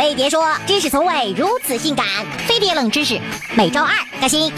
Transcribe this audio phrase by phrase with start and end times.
[0.00, 2.06] 飞碟说：“知识从未如此性感。”
[2.48, 3.20] 飞碟冷知识，
[3.54, 4.50] 每周二更新。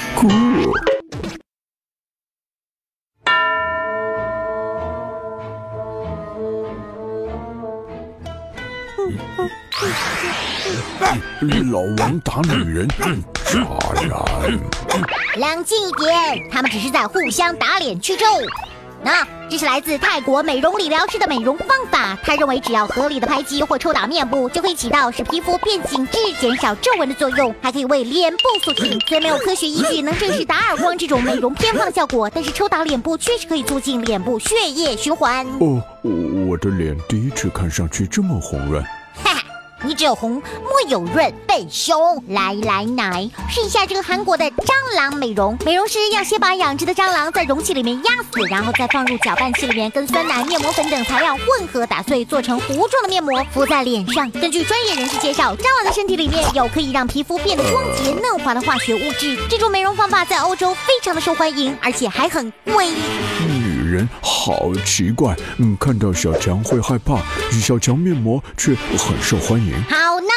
[11.72, 13.58] 老王打女人真，渣
[14.06, 14.52] 男。
[15.40, 18.24] 冷静一点，他们只是在互相打脸去皱。
[19.02, 22.18] 那这是来自泰国美容理疗师的美容方法。
[22.22, 28.98] 他认为，只要合理的拍击或抽打面部，就可以起到使皮肤变紧致、减少皱纹的作用，还可以为脸部塑形。
[29.06, 35.46] 虽然没有科学依据能证实打耳光这种美容偏方效果，但是抽打脸部确实可以促进脸部血液循环。
[35.60, 35.82] 哦，
[36.48, 38.82] 我的脸第一次看上去这么红润。
[39.84, 42.22] 你只有红，莫有润，笨熊！
[42.28, 45.56] 来来来，试一下这个韩国的蟑螂美容。
[45.64, 54.30] 美容师要先把养殖的蟑螂在容器里面压死，然后再放入搅拌器里面，跟酸奶、面膜粉等材料混合打碎，做成糊状的面膜，敷在脸上。
[54.30, 59.36] 根据专业人士介绍，蟑螂的身体里面有可以让皮肤变得光洁嫩滑的化学物质。
[59.50, 63.61] 这种美容方法在欧洲非常的受欢迎，而且还很贵。
[63.92, 67.18] 人好奇怪，嗯，看到小强会害怕，
[67.52, 69.72] 小强面膜却很受欢迎。
[69.84, 70.28] 好呢。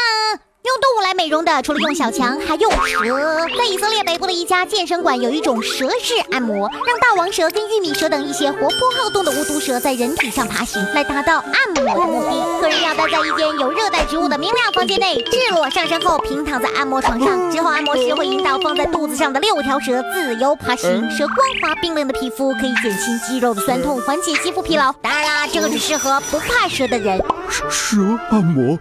[0.65, 3.47] 用动物来美容的，除了用小强，还用蛇。
[3.55, 12.64] 在以色列北部的一家健身馆，有一种蛇式按摩，让大王蛇跟玉米蛇等一些活泼好动的无毒蛇在人体上爬行，来达到按摩的目的。
[13.07, 17.51] 在一间有热带植物的明亮房间内，赤裸上身后平躺在按摩床上。
[17.51, 21.09] 之后按摩师会引导放在肚子上的六条蛇自由爬行。
[21.09, 24.91] 蛇光滑冰冷的皮肤可以减轻肌肉的酸痛，缓解肌肤疲劳。
[25.01, 27.23] 当然啦，这个只适合不怕蛇的人。
[27.69, 27.97] 蛇
[28.31, 28.77] 按摩，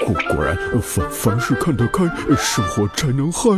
[0.00, 2.04] 果果然凡凡事看得开，
[2.36, 3.50] 生活才能嗨。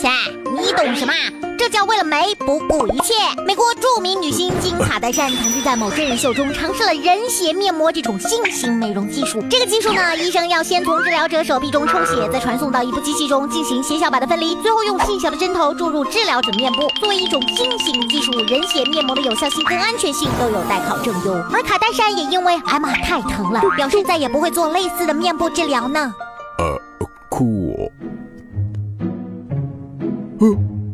[0.00, 0.08] 切，
[0.50, 1.12] 你懂什么？
[1.58, 3.14] 这叫为了美不顾一切。
[3.46, 9.42] 美国著名女星金卡戴珊曾经在某真人秀中尝试了人血面膜这种新型美容技术。
[9.50, 16.88] 这个技术呢，医生要先从治疗者手臂中抽血，再传送到一部机器中进行血小板的分离，最后用细小的针头注入治疗者面部。
[17.00, 21.44] 作为一种新型技术，人血面膜的有效性跟安全性都有待考证哟。
[21.52, 26.12] 而卡戴珊也因为哎妈太疼了，表示再也不会做类似的面部治疗呢。
[26.58, 26.80] 呃，
[27.28, 27.90] 酷。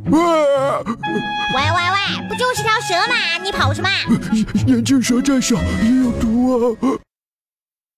[0.07, 0.83] 啊。
[1.55, 3.15] 喂喂喂，不就是条蛇吗？
[3.43, 3.89] 你跑什么？
[4.67, 6.99] 眼镜蛇再小也有毒啊！